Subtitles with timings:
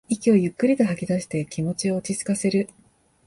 [0.09, 2.67] 息をゆっくりと吐きだして気持ちを落ちつかせる